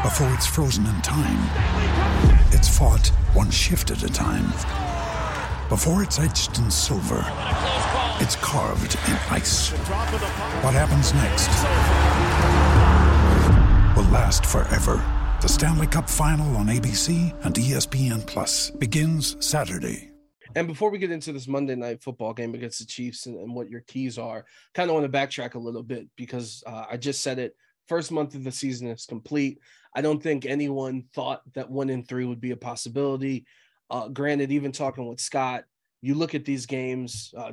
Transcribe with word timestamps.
Before 0.00 0.32
it's 0.32 0.46
frozen 0.46 0.86
in 0.86 1.02
time, 1.02 1.46
it's 2.52 2.74
fought 2.74 3.08
one 3.34 3.50
shift 3.50 3.90
at 3.90 4.02
a 4.02 4.08
time. 4.08 4.46
Before 5.68 6.02
it's 6.02 6.18
etched 6.18 6.58
in 6.58 6.70
silver, 6.70 7.22
it's 8.18 8.34
carved 8.36 8.94
in 8.94 9.18
ice. 9.28 9.72
What 10.62 10.72
happens 10.72 11.12
next 11.12 11.50
will 13.94 14.10
last 14.10 14.46
forever. 14.46 15.04
The 15.42 15.48
Stanley 15.48 15.86
Cup 15.86 16.08
Final 16.08 16.56
on 16.56 16.68
ABC 16.68 17.34
and 17.44 17.54
ESPN 17.54 18.26
Plus 18.26 18.70
begins 18.70 19.36
Saturday. 19.44 20.12
And 20.56 20.66
before 20.66 20.88
we 20.88 20.96
get 20.96 21.10
into 21.10 21.30
this 21.30 21.46
Monday 21.46 21.74
night 21.74 22.02
football 22.02 22.32
game 22.32 22.54
against 22.54 22.78
the 22.78 22.86
Chiefs 22.86 23.26
and, 23.26 23.38
and 23.38 23.54
what 23.54 23.68
your 23.68 23.82
keys 23.82 24.16
are, 24.16 24.46
kind 24.72 24.88
of 24.88 24.94
want 24.94 25.04
to 25.04 25.12
backtrack 25.12 25.56
a 25.56 25.58
little 25.58 25.82
bit 25.82 26.08
because 26.16 26.64
uh, 26.66 26.86
I 26.90 26.96
just 26.96 27.20
said 27.20 27.38
it. 27.38 27.54
First 27.86 28.12
month 28.12 28.34
of 28.34 28.44
the 28.44 28.52
season 28.52 28.88
is 28.88 29.04
complete. 29.04 29.58
I 29.94 30.02
don't 30.02 30.22
think 30.22 30.46
anyone 30.46 31.04
thought 31.14 31.42
that 31.54 31.70
one 31.70 31.90
in 31.90 32.04
three 32.04 32.24
would 32.24 32.40
be 32.40 32.52
a 32.52 32.56
possibility. 32.56 33.46
Uh, 33.90 34.08
granted, 34.08 34.52
even 34.52 34.72
talking 34.72 35.06
with 35.06 35.20
Scott, 35.20 35.64
you 36.00 36.14
look 36.14 36.34
at 36.34 36.44
these 36.44 36.66
games, 36.66 37.34
uh, 37.36 37.52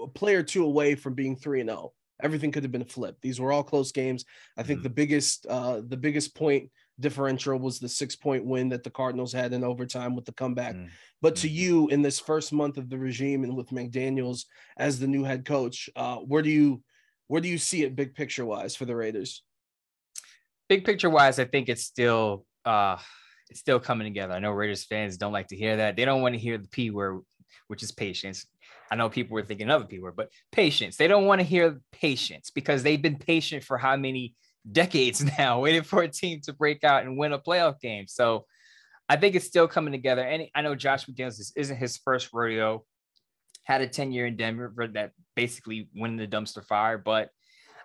a 0.00 0.06
play 0.08 0.36
or 0.36 0.42
two 0.42 0.64
away 0.64 0.94
from 0.94 1.14
being 1.14 1.36
three 1.36 1.60
and 1.60 1.68
zero. 1.68 1.92
Everything 2.22 2.50
could 2.50 2.64
have 2.64 2.72
been 2.72 2.84
flipped. 2.84 3.22
These 3.22 3.40
were 3.40 3.52
all 3.52 3.62
close 3.62 3.92
games. 3.92 4.24
I 4.56 4.62
think 4.62 4.80
Mhm. 4.80 4.82
the 4.84 4.90
biggest, 4.90 5.46
uh, 5.46 5.82
the 5.86 5.96
biggest 5.96 6.34
point 6.34 6.70
differential 7.00 7.56
was 7.58 7.78
the 7.78 7.88
six 7.88 8.16
point 8.16 8.44
win 8.44 8.68
that 8.70 8.82
the 8.82 8.90
Cardinals 8.90 9.32
had 9.32 9.52
in 9.52 9.62
overtime 9.62 10.16
with 10.16 10.24
the 10.24 10.32
comeback. 10.32 10.74
Mm. 10.74 10.88
But 11.20 11.36
to 11.36 11.48
Mhm. 11.48 11.52
you, 11.52 11.88
in 11.88 12.02
this 12.02 12.18
first 12.18 12.52
month 12.52 12.76
of 12.76 12.88
the 12.88 12.98
regime 12.98 13.44
and 13.44 13.56
with 13.56 13.68
McDaniels 13.70 14.46
as 14.76 14.98
the 14.98 15.06
new 15.06 15.22
head 15.22 15.44
coach, 15.44 15.88
uh, 15.94 16.16
where 16.16 16.42
do 16.42 16.50
you, 16.50 16.82
where 17.28 17.40
do 17.40 17.48
you 17.48 17.58
see 17.58 17.84
it 17.84 17.94
big 17.94 18.14
picture 18.14 18.44
wise 18.44 18.74
for 18.74 18.84
the 18.84 18.96
Raiders? 18.96 19.44
Big 20.68 20.84
picture 20.84 21.10
wise, 21.10 21.38
I 21.38 21.44
think 21.44 21.68
it's 21.68 21.84
still 21.84 22.44
uh 22.64 22.98
it's 23.50 23.60
still 23.60 23.80
coming 23.80 24.06
together. 24.06 24.34
I 24.34 24.40
know 24.40 24.50
Raiders 24.50 24.84
fans 24.84 25.16
don't 25.16 25.32
like 25.32 25.48
to 25.48 25.56
hear 25.56 25.76
that. 25.76 25.96
They 25.96 26.04
don't 26.04 26.22
want 26.22 26.34
to 26.34 26.38
hear 26.38 26.58
the 26.58 26.68
P 26.68 26.90
word, 26.90 27.20
which 27.68 27.82
is 27.82 27.92
patience. 27.92 28.46
I 28.90 28.96
know 28.96 29.08
people 29.08 29.34
were 29.34 29.42
thinking 29.42 29.70
of 29.70 29.82
a 29.82 29.86
P 29.86 29.98
word, 29.98 30.16
but 30.16 30.30
patience. 30.52 30.96
They 30.96 31.08
don't 31.08 31.26
want 31.26 31.40
to 31.40 31.46
hear 31.46 31.80
patience 31.92 32.50
because 32.50 32.82
they've 32.82 33.00
been 33.00 33.16
patient 33.16 33.64
for 33.64 33.78
how 33.78 33.96
many 33.96 34.34
decades 34.70 35.24
now, 35.38 35.60
waiting 35.60 35.82
for 35.82 36.02
a 36.02 36.08
team 36.08 36.40
to 36.42 36.52
break 36.52 36.84
out 36.84 37.04
and 37.04 37.16
win 37.16 37.32
a 37.32 37.38
playoff 37.38 37.80
game. 37.80 38.06
So 38.06 38.44
I 39.08 39.16
think 39.16 39.34
it's 39.34 39.46
still 39.46 39.68
coming 39.68 39.92
together. 39.92 40.22
And 40.22 40.44
I 40.54 40.62
know 40.62 40.74
Josh 40.74 41.06
McDaniels 41.06 41.38
this 41.38 41.52
isn't 41.56 41.76
his 41.76 41.96
first 41.96 42.28
rodeo. 42.32 42.84
Had 43.64 43.80
a 43.80 43.88
10 43.88 44.12
year 44.12 44.26
in 44.26 44.36
Denver 44.36 44.72
that 44.94 45.12
basically 45.36 45.88
went 45.94 46.12
in 46.12 46.18
the 46.18 46.36
dumpster 46.36 46.64
fire, 46.64 46.98
but 46.98 47.30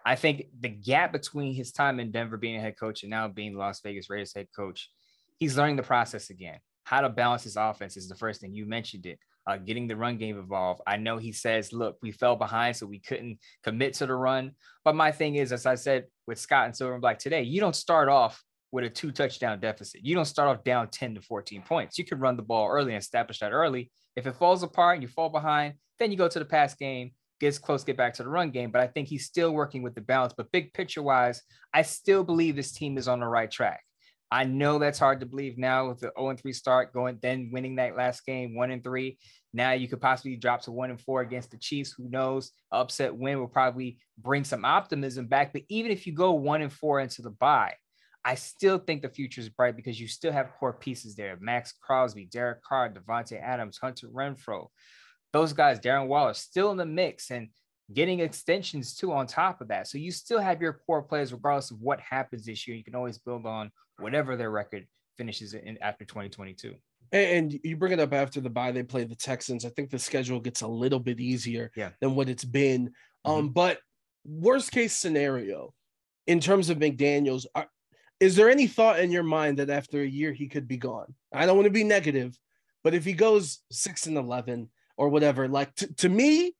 I 0.06 0.16
think 0.16 0.48
the 0.60 0.70
gap 0.70 1.12
between 1.12 1.54
his 1.54 1.72
time 1.72 2.00
in 2.00 2.12
Denver 2.12 2.38
being 2.38 2.58
a 2.58 2.62
head 2.62 2.78
coach 2.78 3.04
and 3.04 3.10
now 3.10 3.28
being 3.28 3.56
Las 3.56 3.82
Vegas 3.82 4.10
Raiders 4.10 4.34
head 4.34 4.48
coach, 4.56 4.90
he's 5.40 5.58
learning 5.58 5.78
the 5.78 5.84
process 5.84 6.30
again. 6.30 6.60
How 6.84 7.02
to 7.02 7.10
balance 7.10 7.44
his 7.44 7.56
offense 7.56 7.96
is 7.96 8.10
the 8.10 8.16
first 8.16 8.42
thing 8.42 8.54
you 8.54 8.66
mentioned 8.66 9.06
it. 9.06 9.20
Uh, 9.46 9.58
getting 9.58 9.88
the 9.88 9.96
run 9.96 10.18
game 10.18 10.38
involved. 10.38 10.82
I 10.88 10.96
know 10.96 11.18
he 11.18 11.34
says, 11.34 11.74
look, 11.74 11.98
we 12.02 12.12
fell 12.12 12.38
behind, 12.38 12.78
so 12.78 12.86
we 12.86 13.00
couldn't 13.00 13.40
commit 13.62 13.94
to 13.96 14.06
the 14.06 14.16
run. 14.16 14.52
But 14.86 14.96
my 14.96 15.12
thing 15.12 15.36
is, 15.36 15.52
as 15.52 15.66
I 15.66 15.76
said 15.76 16.06
with 16.28 16.40
Scott 16.40 16.66
and 16.66 16.76
Silver 16.76 16.94
and 16.94 17.02
Black 17.02 17.20
today, 17.20 17.44
you 17.44 17.60
don't 17.60 17.76
start 17.76 18.08
off 18.08 18.42
with 18.72 18.86
a 18.86 18.90
two 18.90 19.12
touchdown 19.12 19.60
deficit. 19.60 20.02
You 20.04 20.16
don't 20.16 20.26
start 20.26 20.50
off 20.50 20.64
down 20.64 20.88
10 20.90 21.16
to 21.16 21.22
14 21.22 21.62
points. 21.62 21.98
You 21.98 22.06
can 22.06 22.20
run 22.20 22.38
the 22.38 22.42
ball 22.42 22.70
early 22.70 22.94
and 22.94 23.02
establish 23.02 23.40
that 23.40 23.52
early. 23.52 23.92
If 24.16 24.28
it 24.28 24.36
falls 24.36 24.64
apart 24.64 24.96
and 24.96 25.04
you 25.04 25.10
fall 25.10 25.30
behind, 25.30 25.76
then 26.00 26.10
you 26.10 26.18
go 26.18 26.28
to 26.28 26.40
the 26.40 26.46
pass 26.46 26.74
game 26.74 27.12
gets 27.44 27.60
close, 27.60 27.84
get 27.84 27.98
back 27.98 28.14
to 28.16 28.24
the 28.24 28.30
run 28.30 28.52
game. 28.52 28.72
But 28.72 28.82
I 28.82 28.88
think 28.88 29.08
he's 29.08 29.26
still 29.26 29.52
working 29.52 29.84
with 29.84 29.96
the 29.96 30.02
balance. 30.02 30.34
But 30.36 30.52
big 30.52 30.74
picture 30.74 31.04
wise, 31.04 31.42
I 31.74 31.82
still 31.82 32.24
believe 32.24 32.56
this 32.56 32.72
team 32.72 32.98
is 32.98 33.08
on 33.08 33.20
the 33.20 33.28
right 33.28 33.52
track. 33.52 33.82
I 34.32 34.46
know 34.46 34.80
that's 34.80 34.98
hard 34.98 35.20
to 35.20 35.28
believe 35.28 35.60
now 35.60 35.90
with 35.90 36.00
the 36.00 36.12
0 36.18 36.36
3 36.36 36.54
start 36.54 36.94
going, 36.94 37.20
then 37.22 37.50
winning 37.54 37.76
that 37.76 37.96
last 37.96 38.26
game, 38.26 38.56
1 38.56 38.72
and 38.72 38.84
3. 38.84 39.18
Now 39.54 39.74
you 39.74 39.88
could 39.88 40.02
possibly 40.02 40.36
drop 40.38 40.62
to 40.64 40.72
1 40.72 40.90
and 40.90 41.00
4 41.00 41.22
against 41.22 41.52
the 41.52 41.58
Chiefs. 41.58 41.92
Who 41.92 42.10
knows? 42.10 42.52
Upset 42.72 43.16
win 43.16 43.40
will 43.40 43.48
probably 43.48 44.00
bring 44.18 44.44
some 44.44 44.66
optimism 44.66 45.28
back. 45.28 45.54
But 45.54 45.64
even 45.70 45.92
if 45.92 46.08
you 46.08 46.14
go 46.14 46.32
1 46.32 46.64
and 46.64 46.74
4 46.74 47.02
into 47.02 47.22
the 47.22 47.30
bye, 47.30 47.76
I 48.26 48.36
still 48.36 48.80
think 48.80 49.02
the 49.02 49.10
future 49.10 49.42
is 49.42 49.50
bright 49.50 49.76
because 49.76 50.00
you 50.00 50.08
still 50.08 50.32
have 50.32 50.54
core 50.58 50.74
pieces 50.74 51.16
there. 51.16 51.38
Maxx 51.42 51.74
Crosby, 51.80 52.26
Derek 52.26 52.64
Carr, 52.64 52.90
Davante 52.90 53.40
Adams, 53.40 53.78
Hunter 53.78 54.08
Renfrow 54.08 54.68
those 55.34 55.52
guys, 55.52 55.80
Darren 55.80 56.08
Waller, 56.08 56.34
still 56.34 56.72
in 56.72 56.78
the 56.78 56.86
mix 56.86 57.32
and 57.32 57.50
getting 57.92 58.20
extensions 58.22 58.96
too 58.96 59.12
on 59.12 59.28
top 59.28 59.60
of 59.60 59.68
that. 59.68 59.88
So 59.88 59.98
you 59.98 60.12
still 60.12 60.40
have 60.40 60.62
your 60.62 60.74
core 60.86 61.02
players, 61.02 61.34
regardless 61.34 61.72
of 61.72 61.82
what 61.82 62.00
happens 62.00 62.46
this 62.46 62.68
year. 62.68 62.78
You 62.78 62.84
can 62.84 62.96
always 62.96 63.18
build 63.18 63.46
on 63.46 63.72
whatever 64.00 64.38
their 64.38 64.52
record 64.52 64.88
finishes 65.18 65.54
in 65.54 65.78
after 65.82 66.06
2022. 66.06 66.76
And 67.12 67.60
you 67.64 67.76
bring 67.76 67.92
it 67.92 68.00
up 68.00 68.14
after 68.14 68.40
the 68.42 68.50
bye, 68.50 68.72
they 68.72 68.84
play 68.84 69.04
the 69.04 69.16
Texans. 69.16 69.66
I 69.66 69.70
think 69.70 69.90
the 69.90 70.00
schedule 70.00 70.40
gets 70.40 70.62
a 70.62 70.68
little 70.68 71.00
bit 71.00 71.20
easier 71.20 71.72
Yeah. 71.76 71.90
than 72.00 72.16
what 72.16 72.30
it's 72.30 72.46
been. 72.46 72.94
Um, 73.26 73.50
but 73.50 73.80
worst 74.26 74.72
case 74.72 74.94
scenario, 74.98 75.74
in 76.26 76.40
terms 76.40 76.70
of 76.70 76.78
McDaniels, 76.78 77.46
are, 77.54 77.68
is 78.20 78.36
there 78.36 78.50
any 78.50 78.68
thought 78.68 79.00
in 79.00 79.12
your 79.12 79.24
mind 79.24 79.60
that 79.60 79.70
after 79.70 80.02
a 80.02 80.08
year 80.08 80.32
he 80.32 80.48
could 80.48 80.68
be 80.68 80.78
gone? 80.78 81.14
I 81.34 81.46
don't 81.46 81.58
want 81.58 81.66
to 81.66 81.72
be 81.72 81.84
negative, 81.84 82.38
but 82.84 82.94
if 82.94 83.04
he 83.04 83.14
goes 83.14 83.60
six 83.72 84.08
and 84.08 84.18
eleven 84.18 84.70
or 84.98 85.10
whatever, 85.10 85.48
like 85.48 85.74
to, 85.76 85.94
to 85.96 86.10
me, 86.10 86.54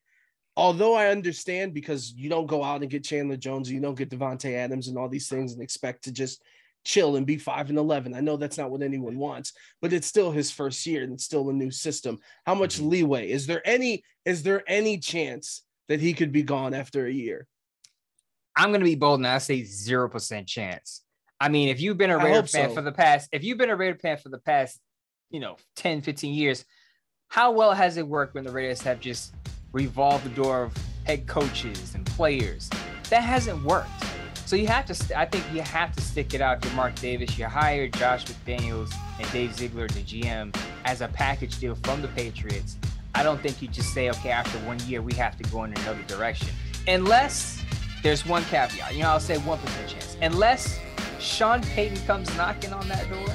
although 0.56 0.96
I 0.96 1.08
understand 1.08 1.74
because 1.74 2.14
you 2.14 2.30
don't 2.30 2.48
go 2.48 2.64
out 2.64 2.82
and 2.82 2.90
get 2.90 3.04
Chandler 3.04 3.38
Jones, 3.38 3.72
you 3.72 3.80
don't 3.80 3.98
get 3.98 4.10
Davante 4.10 4.54
Adams 4.54 4.88
and 4.88 4.98
all 4.98 5.10
these 5.10 5.28
things 5.28 5.54
and 5.54 5.62
expect 5.62 6.04
to 6.06 6.12
just 6.12 6.44
chill 6.86 7.16
and 7.16 7.26
be 7.26 7.38
five 7.38 7.70
and 7.70 7.78
eleven. 7.78 8.14
I 8.14 8.20
know 8.20 8.38
that's 8.38 8.58
not 8.58 8.70
what 8.70 8.82
anyone 8.82 9.18
wants, 9.18 9.54
but 9.82 9.94
it's 9.94 10.08
still 10.08 10.32
his 10.32 10.52
first 10.52 10.86
year 10.86 11.04
and 11.04 11.14
it's 11.14 11.24
still 11.24 11.50
a 11.50 11.54
new 11.54 11.72
system. 11.72 12.20
How 12.46 12.56
much 12.56 12.78
Mhm. 12.80 12.90
leeway 12.90 13.30
is 13.32 13.48
there 13.48 13.66
any 13.66 14.04
is 14.26 14.44
there 14.44 14.64
any 14.68 14.98
chance 15.00 15.64
that 15.88 16.00
he 16.00 16.14
could 16.14 16.32
be 16.32 16.44
gone 16.44 16.74
after 16.74 17.06
a 17.06 17.12
year? 17.12 17.48
I'm 18.56 18.70
going 18.70 18.82
to 18.82 18.86
be 18.86 18.96
bold 18.96 19.20
and 19.20 19.28
I 19.28 19.40
say 19.40 19.62
0% 19.64 20.48
chance. 20.48 21.04
I 21.40 21.50
mean, 21.50 21.70
if 21.70 21.82
you've 21.82 21.98
been 21.98 22.12
a 22.12 22.18
Raider 22.18 22.48
fan 22.48 22.70
so. 22.70 22.76
for 22.76 22.82
the 22.82 22.92
past, 22.92 23.30
if 23.32 23.44
you've 23.44 23.58
been 23.58 23.70
a 23.70 23.76
Raider 23.76 23.98
fan 23.98 24.18
for 24.18 24.30
the 24.30 24.40
past, 24.40 24.80
you 25.30 25.40
know, 25.40 25.58
10, 25.76 26.02
15 26.02 26.34
years, 26.34 26.64
how 27.34 27.50
well 27.50 27.74
has 27.74 27.98
it 27.98 28.08
worked 28.08 28.36
when 28.36 28.44
the 28.44 28.52
Raiders 28.52 28.84
have 28.84 29.00
just 29.00 29.34
revolved 29.72 30.24
the 30.24 30.30
door 30.30 30.66
of 30.66 30.78
head 31.04 31.26
coaches 31.26 31.96
and 31.96 32.06
players? 32.06 32.70
That 33.10 33.22
hasn't 33.24 33.64
worked. 33.64 33.90
So 34.46 34.56
you 34.56 34.68
have 34.68 34.86
to, 34.86 35.20
I 35.20 35.26
think 35.26 35.44
you 35.52 35.64
have 35.64 35.96
to 35.96 36.02
stick 36.04 36.36
it 36.36 36.42
out. 36.42 36.64
You're 36.64 36.76
Mark 36.76 36.94
Davis, 36.94 37.36
you 37.36 37.46
hired 37.46 37.94
Josh 37.94 38.26
McDaniels 38.26 38.94
and 39.20 39.32
Dave 39.32 39.56
Ziegler, 39.56 39.88
the 39.88 40.02
GM, 40.02 40.56
as 40.86 41.02
a 41.02 41.08
package 41.08 41.58
deal 41.58 41.74
from 41.74 42.04
the 42.04 42.08
Patriots. 42.10 42.78
I 43.16 43.24
don't 43.24 43.42
think 43.42 43.64
you 43.64 43.68
just 43.68 43.96
say, 43.96 44.12
okay, 44.12 44.30
after 44.30 44.60
one 44.60 44.78
year, 44.82 45.02
we 45.02 45.16
have 45.16 45.36
to 45.38 45.44
go 45.50 45.64
in 45.64 45.74
another 45.74 46.04
direction. 46.04 46.50
Unless 46.88 47.66
there's 48.04 48.28
one 48.28 48.44
caveat, 48.44 48.94
you 48.94 49.02
know, 49.02 49.10
I'll 49.10 49.20
say 49.20 49.38
1% 49.38 49.88
chance. 49.88 50.18
Unless 50.22 50.80
Sean 51.18 51.64
Payton 51.64 52.06
comes 52.06 52.30
knocking 52.38 52.74
on 52.74 52.88
that 52.90 53.10
door. 53.10 53.26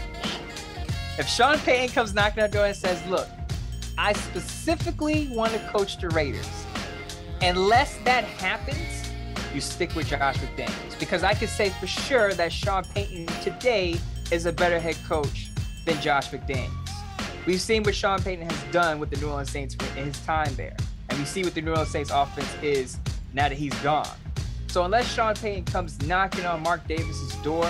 If 1.19 1.27
Sean 1.27 1.59
Payton 1.59 1.89
comes 1.97 2.15
knocking 2.15 2.45
on 2.45 2.51
that 2.51 2.53
door 2.53 2.67
and 2.67 2.77
says, 2.77 3.05
look, 3.09 3.29
I 3.99 4.13
specifically 4.13 5.27
want 5.33 5.53
to 5.55 5.59
coach 5.71 5.99
the 5.99 6.09
Raiders. 6.11 6.49
Unless 7.43 7.99
that 8.05 8.23
happens, 8.23 9.11
you 9.53 9.61
stick 9.61 9.93
with 9.97 10.07
Josh 10.07 10.37
McDaniels 10.37 10.97
because 11.01 11.25
I 11.25 11.35
can 11.35 11.49
say 11.49 11.71
for 11.71 11.89
sure 11.89 12.33
that 12.35 12.53
Sean 12.53 12.85
Payton 12.85 13.27
today 13.43 13.97
is 14.31 14.47
a 14.47 14.53
better 14.53 14.79
head 14.79 14.97
coach 15.09 15.51
than 15.85 16.01
Josh 16.01 16.31
McDaniels. 16.31 16.71
We've 17.45 17.61
seen 17.61 17.83
what 17.83 17.97
Sean 17.97 18.23
Payton 18.23 18.49
has 18.49 18.73
done 18.73 19.01
with 19.01 19.11
the 19.11 19.17
New 19.17 19.31
Orleans 19.31 19.51
Saints 19.51 19.75
in 19.97 20.05
his 20.05 20.21
time 20.21 20.55
there. 20.55 20.77
And 21.09 21.19
we 21.19 21.25
see 21.25 21.43
what 21.43 21.55
the 21.57 21.61
New 21.61 21.73
Orleans 21.73 21.91
Saints 21.91 22.13
offense 22.15 22.55
is 22.63 22.99
now 23.35 23.49
that 23.49 23.59
he's 23.59 23.75
gone. 23.81 24.07
So 24.69 24.85
unless 24.85 25.13
Sean 25.13 25.35
Payton 25.35 25.65
comes 25.65 26.01
knocking 26.07 26.45
on 26.45 26.63
Mark 26.63 26.87
Davis's 26.87 27.35
door, 27.43 27.69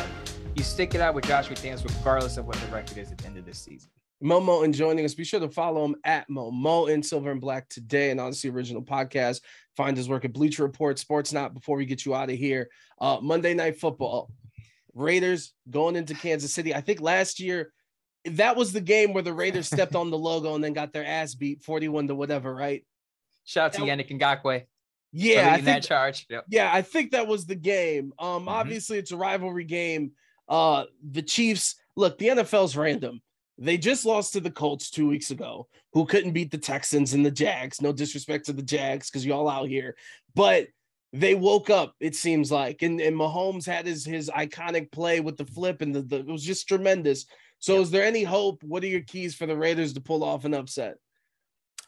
you 0.54 0.62
stick 0.62 0.94
it 0.94 1.00
out 1.00 1.14
with 1.14 1.24
Josh 1.24 1.48
McDaniels 1.48 1.84
regardless 1.84 2.36
of 2.36 2.46
what 2.46 2.56
the 2.56 2.66
record 2.66 2.98
is 2.98 3.10
at 3.10 3.16
the 3.16 3.26
end 3.26 3.38
of 3.38 3.46
this 3.46 3.58
season. 3.58 3.88
Moe 4.20 4.40
Moton 4.40 4.72
joining 4.74 5.04
us. 5.04 5.14
Be 5.14 5.24
sure 5.24 5.40
to 5.40 5.48
follow 5.48 5.84
him 5.84 5.96
at 6.04 6.28
Moe 6.28 6.50
Moton, 6.50 7.04
Silver 7.04 7.30
and 7.30 7.40
Black 7.40 7.68
today, 7.68 8.10
and 8.10 8.18
Audacy 8.18 8.52
Original 8.52 8.82
Podcast. 8.82 9.40
Find 9.76 9.96
his 9.96 10.08
work 10.08 10.24
at 10.24 10.32
Bleacher 10.32 10.64
Report, 10.64 10.96
Sportsnaut. 10.96 11.54
Before 11.54 11.76
we 11.76 11.86
get 11.86 12.04
you 12.04 12.14
out 12.14 12.30
of 12.30 12.36
here, 12.36 12.68
uh, 13.00 13.18
Monday 13.22 13.54
Night 13.54 13.78
Football, 13.78 14.30
Raiders 14.94 15.52
going 15.70 15.94
into 15.96 16.14
Kansas 16.14 16.52
City. 16.52 16.74
I 16.74 16.80
think 16.80 17.00
last 17.00 17.38
year 17.38 17.72
that 18.24 18.56
was 18.56 18.72
the 18.72 18.80
game 18.80 19.12
where 19.14 19.22
the 19.22 19.32
Raiders 19.32 19.66
stepped 19.66 19.94
on 19.94 20.10
the 20.10 20.18
logo 20.18 20.54
and 20.56 20.64
then 20.64 20.72
got 20.72 20.92
their 20.92 21.06
ass 21.06 21.34
beat, 21.34 21.62
forty-one 21.62 22.08
to 22.08 22.14
whatever, 22.16 22.52
right? 22.54 22.84
Shout 23.44 23.66
out 23.66 23.72
to 23.74 23.80
Yannick 23.82 24.10
Ngakoue. 24.10 24.64
Yeah, 25.12 25.46
I 25.48 25.50
leading 25.52 25.64
that 25.66 25.82
charge. 25.84 26.26
Yep. 26.28 26.44
yeah, 26.50 26.70
I 26.72 26.82
think 26.82 27.12
that 27.12 27.26
was 27.26 27.46
the 27.46 27.54
game. 27.54 28.12
Um, 28.18 28.44
Mhm. 28.44 28.48
obviously 28.48 28.98
it's 28.98 29.12
a 29.12 29.16
rivalry 29.16 29.64
game. 29.64 30.12
Uh, 30.48 30.84
the 31.08 31.22
Chiefs, 31.22 31.76
look, 31.96 32.18
the 32.18 32.28
NFL's 32.28 32.76
random. 32.76 33.22
They 33.58 33.76
just 33.76 34.04
lost 34.04 34.32
to 34.32 34.40
the 34.40 34.50
Colts 34.50 34.88
two 34.88 35.08
weeks 35.08 35.30
ago, 35.32 35.66
who 35.92 36.06
couldn't 36.06 36.32
beat 36.32 36.50
the 36.50 36.58
Texans 36.58 37.12
and 37.12 37.26
the 37.26 37.30
Jags. 37.30 37.82
No 37.82 37.92
disrespect 37.92 38.46
to 38.46 38.52
the 38.52 38.62
Jags, 38.62 39.10
because 39.10 39.26
y'all 39.26 39.48
out 39.48 39.68
here, 39.68 39.96
but 40.34 40.68
they 41.12 41.34
woke 41.34 41.70
up, 41.70 41.94
it 42.00 42.14
seems 42.14 42.52
like. 42.52 42.82
And, 42.82 43.00
and 43.00 43.16
Mahomes 43.16 43.66
had 43.66 43.86
his 43.86 44.04
his 44.04 44.30
iconic 44.30 44.92
play 44.92 45.20
with 45.20 45.36
the 45.36 45.44
flip, 45.44 45.80
and 45.82 45.94
the, 45.94 46.02
the 46.02 46.18
it 46.18 46.26
was 46.26 46.44
just 46.44 46.68
tremendous. 46.68 47.26
So, 47.58 47.80
is 47.80 47.90
there 47.90 48.04
any 48.04 48.22
hope? 48.22 48.62
What 48.62 48.84
are 48.84 48.88
your 48.88 49.00
keys 49.00 49.34
for 49.34 49.46
the 49.46 49.56
Raiders 49.56 49.92
to 49.94 50.00
pull 50.00 50.22
off 50.22 50.44
an 50.44 50.54
upset? 50.54 50.96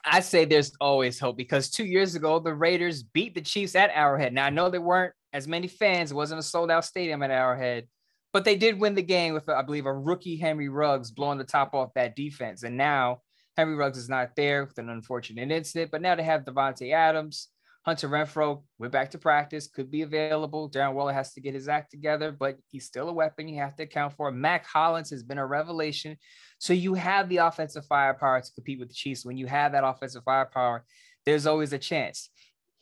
I 0.05 0.20
say 0.20 0.46
there's 0.46 0.72
always 0.81 1.20
hope 1.20 1.37
because 1.37 1.70
two 1.70 1.84
years 1.84 2.14
ago 2.14 2.38
the 2.38 2.55
Raiders 2.55 3.02
beat 3.02 3.34
the 3.34 3.43
Chiefs 3.43 3.75
at 3.75 3.90
Arrowhead. 3.93 4.32
Now 4.32 4.46
I 4.46 4.50
know 4.50 4.70
there 4.70 4.81
weren't 4.81 5.12
as 5.32 5.46
many 5.46 5.69
fans; 5.69 6.11
it 6.11 6.14
wasn't 6.14 6.40
a 6.40 6.43
sold 6.43 6.70
out 6.70 6.84
stadium 6.84 7.22
at 7.22 7.31
Arrowhead, 7.31 7.87
but 8.32 8.44
they 8.44 8.56
did 8.56 8.81
win 8.81 8.94
the 8.94 9.03
game 9.03 9.35
with, 9.35 9.49
I 9.49 9.62
believe, 9.62 9.87
a 9.87 9.93
rookie 9.93 10.37
Henry 10.37 10.69
Ruggs 10.69 11.11
blowing 11.11 11.38
the 11.38 11.44
top 11.44 11.75
off 11.75 11.94
that 11.94 12.17
defense. 12.17 12.62
And 12.62 12.77
now 12.77 13.23
Henry 13.56 13.75
Ruggs 13.75 13.99
is 13.99 14.09
not 14.09 14.37
there 14.37 14.65
with 14.65 14.79
an 14.79 14.88
unfortunate 14.88 15.50
incident, 15.50 15.91
but 15.91 16.03
now 16.03 16.15
they 16.15 16.23
have 16.23 16.44
Davante 16.44 16.93
Adams, 16.93 17.49
Hunter 17.82 18.09
Renfrow 18.09 18.62
went 18.79 18.93
back 18.93 19.11
to 19.12 19.19
practice, 19.19 19.67
could 19.67 19.91
be 19.91 20.03
available. 20.03 20.71
Darren 20.71 20.93
Waller 20.93 21.15
has 21.15 21.32
to 21.32 21.41
get 21.41 21.55
his 21.55 21.69
act 21.69 21.91
together, 21.91 22.31
but 22.31 22.59
he's 22.69 22.85
still 22.85 23.09
a 23.09 23.12
weapon 23.12 23.49
you 23.49 23.59
have 23.59 23.75
to 23.77 23.85
account 23.85 24.12
for. 24.12 24.31
Mack 24.31 24.67
Hollins 24.67 25.11
has 25.11 25.23
been 25.23 25.38
a 25.38 25.47
revelation. 25.47 26.19
So 26.59 26.75
you 26.75 26.93
have 26.94 27.29
the 27.31 27.38
offensive 27.38 27.87
firepower 27.87 28.43
to 28.43 28.53
compete 28.53 28.79
with 28.79 28.88
the 28.88 28.94
Chiefs. 28.94 29.25
When 29.25 29.38
you 29.38 29.47
have 29.47 29.73
that 29.73 29.85
offensive 29.85 30.25
firepower, 30.25 30.85
there's 31.25 31.47
always 31.47 31.73
a 31.73 31.79
chance. 31.79 32.29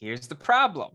Here's 0.01 0.27
the 0.27 0.35
problem. 0.35 0.91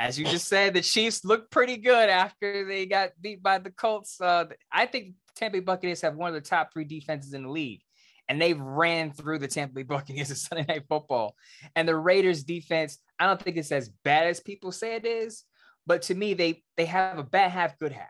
As 0.00 0.18
you 0.18 0.24
just 0.24 0.48
said, 0.48 0.72
the 0.72 0.80
Chiefs 0.80 1.26
looked 1.26 1.50
pretty 1.50 1.76
good 1.76 2.08
after 2.08 2.64
they 2.64 2.86
got 2.86 3.10
beat 3.20 3.42
by 3.42 3.58
the 3.58 3.70
Colts. 3.70 4.18
Uh, 4.18 4.46
I 4.72 4.86
think 4.86 5.12
Tampa 5.36 5.58
Bay 5.58 5.60
Buccaneers 5.60 6.00
have 6.00 6.16
one 6.16 6.34
of 6.34 6.42
the 6.42 6.48
top 6.48 6.72
three 6.72 6.86
defenses 6.86 7.34
in 7.34 7.42
the 7.42 7.50
league, 7.50 7.82
and 8.26 8.40
they've 8.40 8.58
ran 8.58 9.12
through 9.12 9.40
the 9.40 9.46
Tampa 9.46 9.74
Bay 9.74 9.82
Buccaneers 9.82 10.30
in 10.30 10.36
Sunday 10.36 10.64
Night 10.66 10.84
Football. 10.88 11.36
And 11.76 11.86
the 11.86 11.96
Raiders' 11.96 12.44
defense, 12.44 12.98
I 13.18 13.26
don't 13.26 13.42
think 13.42 13.58
it's 13.58 13.72
as 13.72 13.90
bad 14.02 14.26
as 14.26 14.40
people 14.40 14.72
say 14.72 14.94
it 14.94 15.04
is, 15.04 15.44
but 15.86 16.00
to 16.02 16.14
me, 16.14 16.32
they 16.32 16.62
they 16.78 16.86
have 16.86 17.18
a 17.18 17.22
bad 17.22 17.50
half, 17.50 17.78
good 17.78 17.92
half. 17.92 18.08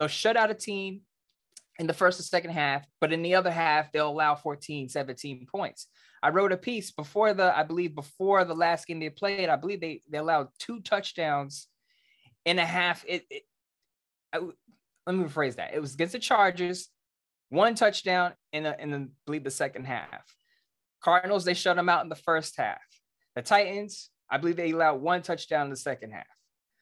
They'll 0.00 0.08
shut 0.08 0.38
out 0.38 0.50
a 0.50 0.54
team 0.54 1.02
in 1.78 1.86
the 1.86 1.92
first 1.92 2.18
and 2.18 2.24
second 2.24 2.52
half, 2.52 2.86
but 3.02 3.12
in 3.12 3.20
the 3.20 3.34
other 3.34 3.50
half, 3.50 3.92
they'll 3.92 4.08
allow 4.08 4.34
14, 4.34 4.88
17 4.88 5.46
points. 5.46 5.88
I 6.22 6.30
wrote 6.30 6.52
a 6.52 6.56
piece 6.56 6.90
before 6.90 7.34
the, 7.34 7.56
I 7.56 7.62
believe, 7.62 7.94
before 7.94 8.44
the 8.44 8.54
last 8.54 8.86
game 8.86 9.00
they 9.00 9.10
played. 9.10 9.48
I 9.48 9.56
believe 9.56 9.80
they 9.80 10.02
they 10.08 10.18
allowed 10.18 10.48
two 10.58 10.80
touchdowns 10.80 11.68
in 12.44 12.58
a 12.58 12.64
half. 12.64 13.04
It, 13.06 13.24
it 13.30 13.42
I, 14.32 14.38
let 15.06 15.16
me 15.16 15.24
rephrase 15.24 15.56
that. 15.56 15.74
It 15.74 15.80
was 15.80 15.94
against 15.94 16.12
the 16.12 16.18
Chargers, 16.18 16.88
one 17.50 17.74
touchdown 17.74 18.32
in 18.52 18.64
the 18.64 18.80
in 18.80 18.90
the 18.90 18.96
I 18.98 19.06
believe 19.26 19.44
the 19.44 19.50
second 19.50 19.86
half. 19.86 20.34
Cardinals 21.02 21.44
they 21.44 21.54
shut 21.54 21.76
them 21.76 21.88
out 21.88 22.02
in 22.02 22.08
the 22.08 22.16
first 22.16 22.56
half. 22.56 22.82
The 23.36 23.42
Titans, 23.42 24.10
I 24.30 24.38
believe 24.38 24.56
they 24.56 24.72
allowed 24.72 25.00
one 25.00 25.22
touchdown 25.22 25.66
in 25.66 25.70
the 25.70 25.76
second 25.76 26.10
half. 26.12 26.26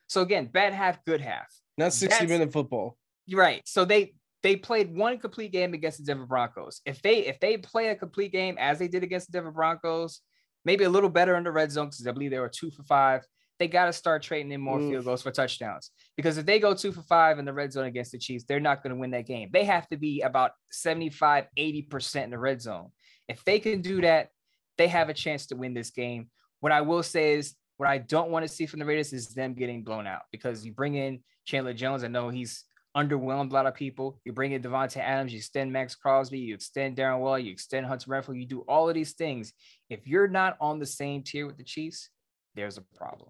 So 0.07 0.21
again, 0.21 0.47
bad 0.47 0.73
half, 0.73 1.03
good 1.05 1.21
half. 1.21 1.53
Not 1.77 1.93
60 1.93 2.07
That's- 2.07 2.29
minute 2.29 2.51
football. 2.51 2.97
Right. 3.31 3.61
So 3.65 3.85
they 3.85 4.13
they 4.47 4.55
played 4.55 4.95
one 4.95 5.19
complete 5.19 5.51
game 5.51 5.73
against 5.73 5.97
the 5.97 6.05
Denver 6.05 6.25
Broncos. 6.25 6.79
If 6.85 7.01
they 7.01 7.25
if 7.25 7.37
they 7.41 7.57
play 7.57 7.89
a 7.89 7.95
complete 7.95 8.31
game 8.31 8.55
as 8.57 8.79
they 8.79 8.87
did 8.87 9.03
against 9.03 9.27
the 9.27 9.33
Denver 9.33 9.51
Broncos, 9.51 10.21
maybe 10.63 10.85
a 10.85 10.89
little 10.89 11.09
better 11.09 11.35
in 11.35 11.43
the 11.43 11.51
red 11.51 11.69
zone 11.69 11.87
because 11.87 12.07
I 12.07 12.11
believe 12.11 12.31
they 12.31 12.39
were 12.39 12.47
two 12.47 12.71
for 12.71 12.83
five. 12.83 13.25
They 13.59 13.67
got 13.67 13.87
to 13.87 13.93
start 13.93 14.23
trading 14.23 14.53
in 14.53 14.61
more 14.61 14.79
field 14.79 15.03
goals 15.03 15.21
for 15.21 15.31
touchdowns 15.31 15.91
because 16.15 16.37
if 16.37 16.45
they 16.45 16.59
go 16.59 16.73
two 16.73 16.93
for 16.93 17.01
five 17.01 17.39
in 17.39 17.43
the 17.45 17.51
red 17.51 17.73
zone 17.73 17.87
against 17.87 18.13
the 18.13 18.19
Chiefs, 18.19 18.45
they're 18.47 18.61
not 18.61 18.83
going 18.83 18.95
to 18.95 18.99
win 18.99 19.11
that 19.11 19.27
game. 19.27 19.49
They 19.51 19.65
have 19.65 19.85
to 19.89 19.97
be 19.97 20.21
about 20.21 20.51
75, 20.71 21.47
80% 21.59 22.23
in 22.23 22.29
the 22.29 22.39
red 22.39 22.61
zone. 22.61 22.91
If 23.27 23.43
they 23.43 23.59
can 23.59 23.81
do 23.81 23.99
that, 23.99 24.29
they 24.77 24.87
have 24.87 25.09
a 25.09 25.13
chance 25.13 25.47
to 25.47 25.57
win 25.57 25.73
this 25.73 25.89
game. 25.89 26.29
What 26.61 26.71
I 26.71 26.81
will 26.81 27.03
say 27.03 27.33
is, 27.33 27.55
what 27.75 27.89
I 27.89 27.97
don't 27.97 28.31
want 28.31 28.47
to 28.47 28.53
see 28.53 28.65
from 28.65 28.79
the 28.79 28.85
Raiders 28.85 29.11
is 29.11 29.27
them 29.29 29.55
getting 29.55 29.83
blown 29.83 30.07
out 30.07 30.21
because 30.31 30.65
you 30.65 30.71
bring 30.71 30.95
in 30.95 31.19
Chandler 31.45 31.73
Jones. 31.73 32.03
I 32.03 32.07
know 32.07 32.29
he's 32.29 32.63
underwhelmed 32.97 33.51
a 33.51 33.53
lot 33.53 33.67
of 33.67 33.75
people. 33.75 34.19
You 34.25 34.33
bring 34.33 34.53
in 34.53 34.61
Davante 34.61 34.97
Adams, 34.97 35.31
you 35.31 35.37
extend 35.37 35.71
Maxx 35.71 35.95
Crosby, 35.95 36.39
you 36.39 36.55
extend 36.55 36.97
Darren 36.97 37.19
Waller, 37.19 37.37
you 37.37 37.51
extend 37.51 37.85
Hunter 37.85 38.09
Renfrow. 38.09 38.39
You 38.39 38.47
do 38.47 38.61
all 38.61 38.89
of 38.89 38.95
these 38.95 39.13
things. 39.13 39.53
If 39.89 40.07
you're 40.07 40.27
not 40.27 40.57
on 40.59 40.79
the 40.79 40.85
same 40.85 41.21
tier 41.21 41.45
with 41.45 41.57
the 41.57 41.63
Chiefs, 41.63 42.09
there's 42.55 42.77
a 42.77 42.83
problem. 42.95 43.29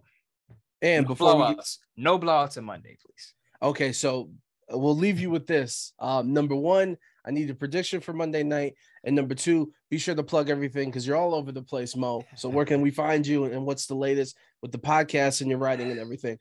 And 0.81 1.03
no 1.03 1.07
before 1.09 1.35
we 1.35 1.41
blowouts, 1.41 1.77
no 1.97 2.17
blowouts 2.17 2.57
on 2.57 2.63
Monday, 2.63 2.97
please. 3.03 3.33
Okay, 3.61 3.91
so 3.91 4.29
uh, 4.71 4.77
we'll 4.77 4.95
leave 4.95 5.19
you 5.19 5.29
with 5.29 5.47
this. 5.47 5.91
Um, 5.99 6.31
number 6.33 6.55
one, 6.55 6.97
I 7.25 7.31
need 7.31 7.49
a 7.49 7.55
prediction 7.55 7.99
for 7.99 8.13
Monday 8.13 8.43
night, 8.43 8.75
and 9.03 9.15
number 9.15 9.35
two, 9.35 9.73
be 9.89 9.97
sure 9.97 10.15
to 10.15 10.23
plug 10.23 10.49
everything 10.49 10.89
because 10.89 11.05
you're 11.05 11.17
all 11.17 11.35
over 11.35 11.51
the 11.51 11.61
place, 11.61 11.95
Mo. 11.95 12.23
So 12.35 12.47
where 12.47 12.65
can 12.65 12.81
we 12.81 12.91
find 12.91 13.27
you, 13.27 13.45
and 13.45 13.65
what's 13.65 13.87
the 13.87 13.95
latest 13.95 14.37
with 14.61 14.71
the 14.71 14.77
podcast 14.77 15.41
and 15.41 15.49
your 15.49 15.59
writing 15.59 15.91
and 15.91 15.99
everything? 15.99 16.37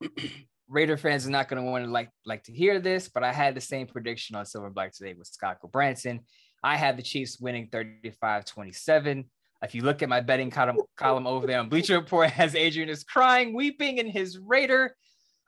Raider 0.72 0.96
fans 0.96 1.26
are 1.26 1.30
not 1.30 1.48
going 1.48 1.62
to 1.62 1.70
want 1.70 1.84
to 1.84 1.90
like 1.90 2.08
like 2.24 2.42
to 2.44 2.52
hear 2.52 2.80
this, 2.80 3.08
but 3.08 3.22
I 3.22 3.30
had 3.30 3.54
the 3.54 3.60
same 3.60 3.86
prediction 3.86 4.34
on 4.34 4.46
Silver 4.46 4.70
Black 4.70 4.92
today 4.92 5.12
with 5.12 5.26
Scott 5.26 5.58
Branson. 5.70 6.20
I 6.64 6.76
had 6.76 6.96
the 6.96 7.02
Chiefs 7.02 7.38
winning 7.38 7.68
35-27. 7.68 9.26
If 9.62 9.74
you 9.74 9.82
look 9.82 10.02
at 10.02 10.08
my 10.08 10.20
betting 10.20 10.50
column, 10.50 10.78
column 10.96 11.26
over 11.26 11.46
there 11.46 11.60
on 11.60 11.68
Bleacher 11.68 11.98
Report, 11.98 12.38
as 12.38 12.54
Adrian 12.54 12.88
is 12.88 13.04
crying, 13.04 13.54
weeping 13.54 13.98
in 13.98 14.08
his 14.08 14.38
Raider 14.38 14.96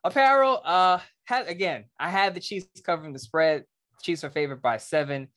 apparel. 0.05 0.61
Uh, 0.63 0.99
had, 1.25 1.49
again, 1.49 1.85
I 1.99 2.11
had 2.11 2.35
the 2.35 2.41
Chiefs 2.41 2.67
covering 2.85 3.15
the 3.15 3.19
spread. 3.19 3.65
Chiefs 4.03 4.25
are 4.25 4.31
favored 4.31 4.61
by 4.61 4.77
seven, 4.77 5.29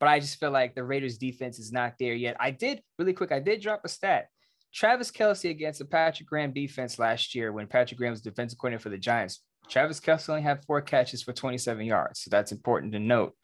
but 0.00 0.08
I 0.08 0.18
just 0.18 0.40
feel 0.40 0.50
like 0.50 0.74
the 0.74 0.82
Raiders 0.82 1.18
defense 1.18 1.60
is 1.60 1.70
not 1.70 1.94
there 2.00 2.14
yet. 2.14 2.36
I 2.40 2.50
did 2.50 2.82
really 2.98 3.12
quick. 3.12 3.30
I 3.30 3.38
did 3.38 3.60
drop 3.60 3.82
a 3.84 3.88
stat. 3.88 4.26
Travis 4.72 5.10
Kelce 5.10 5.50
against 5.50 5.80
the 5.80 5.84
Patrick 5.84 6.28
Graham 6.28 6.52
defense 6.52 6.98
last 6.98 7.34
year 7.34 7.52
when 7.52 7.66
Patrick 7.66 7.98
Graham 7.98 8.12
was 8.12 8.20
defensive 8.20 8.58
coordinator 8.58 8.82
for 8.82 8.88
the 8.88 8.98
Giants. 8.98 9.42
Travis 9.68 10.00
Kelce 10.00 10.28
only 10.28 10.42
had 10.42 10.64
four 10.64 10.80
catches 10.80 11.22
for 11.22 11.32
27 11.32 11.84
yards. 11.84 12.20
So 12.20 12.28
that's 12.30 12.52
important 12.52 12.92
to 12.92 12.98
note. 12.98 13.34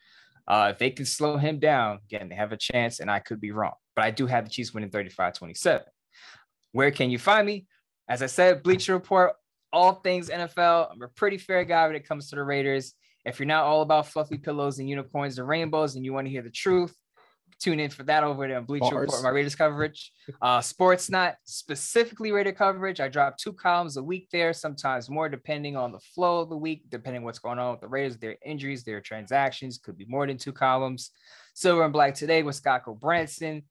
Uh, 0.48 0.68
if 0.72 0.78
they 0.78 0.90
can 0.90 1.04
slow 1.04 1.36
him 1.36 1.58
down, 1.58 1.98
again, 2.04 2.28
they 2.28 2.36
have 2.36 2.52
a 2.52 2.56
chance, 2.56 3.00
and 3.00 3.10
I 3.10 3.18
could 3.18 3.40
be 3.40 3.50
wrong. 3.50 3.72
But 3.96 4.04
I 4.04 4.10
do 4.12 4.26
have 4.26 4.44
the 4.44 4.50
Chiefs 4.50 4.72
winning 4.72 4.90
35 4.90 5.34
27. 5.34 5.82
Where 6.72 6.90
can 6.90 7.10
you 7.10 7.18
find 7.18 7.46
me? 7.46 7.66
As 8.08 8.22
I 8.22 8.26
said, 8.26 8.62
Bleacher 8.62 8.92
Report, 8.92 9.32
all 9.72 9.94
things 9.94 10.30
NFL. 10.30 10.92
I'm 10.92 11.02
a 11.02 11.08
pretty 11.08 11.38
fair 11.38 11.64
guy 11.64 11.86
when 11.86 11.96
it 11.96 12.06
comes 12.06 12.28
to 12.30 12.36
the 12.36 12.44
Raiders. 12.44 12.94
If 13.24 13.40
you're 13.40 13.46
not 13.46 13.64
all 13.64 13.82
about 13.82 14.06
fluffy 14.06 14.38
pillows 14.38 14.78
and 14.78 14.88
unicorns 14.88 15.38
and 15.38 15.48
rainbows 15.48 15.96
and 15.96 16.04
you 16.04 16.12
want 16.12 16.26
to 16.26 16.30
hear 16.30 16.42
the 16.42 16.50
truth, 16.50 16.94
tune 17.60 17.80
in 17.80 17.90
for 17.90 18.02
that 18.04 18.24
over 18.24 18.46
there 18.46 18.58
on 18.58 18.64
Bleacher 18.64 18.90
Bars. 18.90 19.06
Report, 19.06 19.22
my 19.22 19.30
Raiders 19.30 19.54
coverage. 19.54 20.12
Uh, 20.42 20.58
Sportsnaut 20.58 21.34
specifically 21.44 22.32
Raider 22.32 22.52
coverage. 22.52 23.00
I 23.00 23.08
drop 23.08 23.38
two 23.38 23.52
columns 23.52 23.96
a 23.96 24.02
week 24.02 24.28
there, 24.30 24.52
sometimes 24.52 25.08
more, 25.08 25.28
depending 25.28 25.76
on 25.76 25.92
the 25.92 26.00
flow 26.00 26.40
of 26.40 26.48
the 26.48 26.56
week, 26.56 26.84
depending 26.90 27.22
what's 27.22 27.38
going 27.38 27.58
on 27.58 27.72
with 27.72 27.80
the 27.80 27.88
Raiders, 27.88 28.18
their 28.18 28.36
injuries, 28.44 28.84
their 28.84 29.00
transactions. 29.00 29.78
Could 29.78 29.96
be 29.96 30.06
more 30.06 30.26
than 30.26 30.36
two 30.36 30.52
columns. 30.52 31.10
Silver 31.54 31.84
and 31.84 31.92
Black 31.92 32.14
today 32.14 32.42
with 32.42 32.56
Scott 32.56 32.82
Branson. 33.00 33.62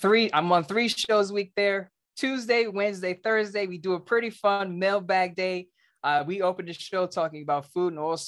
Three, 0.00 0.30
I'm 0.32 0.50
on 0.52 0.64
three 0.64 0.88
shows 0.88 1.30
a 1.30 1.34
week 1.34 1.52
there. 1.56 1.90
Tuesday, 2.16 2.66
Wednesday, 2.66 3.14
Thursday, 3.14 3.66
we 3.66 3.78
do 3.78 3.94
a 3.94 4.00
pretty 4.00 4.30
fun 4.30 4.78
mailbag 4.78 5.34
day. 5.34 5.68
Uh, 6.02 6.22
we 6.26 6.42
open 6.42 6.66
the 6.66 6.72
show 6.72 7.06
talking 7.06 7.42
about 7.42 7.66
food 7.72 7.88
and 7.88 7.98
all 7.98 8.18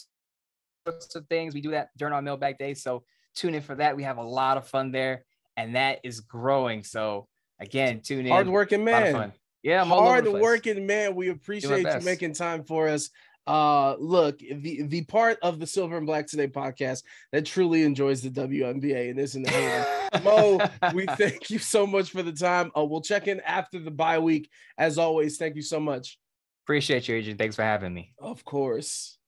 sorts 0.87 1.15
of 1.15 1.27
things. 1.29 1.55
We 1.55 1.61
do 1.61 1.73
that 1.73 1.91
during 1.97 2.15
our 2.15 2.23
mailbag 2.23 2.59
day. 2.59 2.75
So 2.75 3.05
tune 3.37 3.55
in 3.55 3.63
for 3.63 3.75
that. 3.77 3.97
We 3.97 4.03
have 4.03 4.19
a 4.19 4.23
lot 4.23 4.57
of 4.57 4.67
fun 4.67 4.91
there, 4.91 5.25
and 5.57 5.77
that 5.77 6.01
is 6.03 6.21
growing. 6.21 6.83
So 6.83 7.29
again, 7.61 8.01
tune 8.01 8.27
in. 8.27 8.33
Hardworking 8.33 8.87
A 8.89 8.91
lot 8.91 9.07
of 9.07 9.13
man. 9.15 9.33
Yeah, 9.63 9.83
I'm 9.83 9.93
all 9.93 10.01
over 10.01 10.09
Hard 10.09 10.25
the 10.25 10.31
place. 10.31 10.43
working 10.43 10.87
man. 10.87 11.15
We 11.15 11.29
appreciate 11.29 11.87
you 11.87 12.01
making 12.05 12.35
time 12.35 12.65
for 12.65 12.89
us. 12.89 13.11
Uh, 13.47 13.95
look, 13.99 14.39
the 14.39 14.83
the 14.83 15.05
part 15.05 15.39
of 15.41 15.61
the 15.61 15.67
Silver 15.67 15.97
and 15.97 16.07
Black 16.07 16.27
Today 16.27 16.49
podcast 16.49 17.03
that 17.31 17.47
truly 17.47 17.85
enjoys 17.85 18.21
the 18.21 18.31
WNBA 18.31 19.11
and 19.11 19.21
isn't. 19.21 19.49
Mo, 20.25 20.59
we 20.93 21.07
thank 21.07 21.51
you 21.51 21.59
so 21.59 21.87
much 21.87 22.11
for 22.11 22.23
the 22.23 22.33
time. 22.33 22.73
Uh, 22.77 22.85
we'll 22.85 23.01
check 23.01 23.29
in 23.29 23.41
after 23.41 23.79
the 23.79 23.91
bye 23.91 24.19
week. 24.19 24.51
As 24.79 24.99
always, 24.99 25.37
thank 25.37 25.55
you 25.55 25.63
so 25.63 25.79
much. 25.79 26.19
Appreciate 26.65 27.07
you, 27.07 27.15
Adrian. 27.15 27.39
Thanks 27.39 27.55
for 27.55 27.63
having 27.63 27.95
me. 27.95 28.13
Of 28.19 28.45
course. 28.45 29.19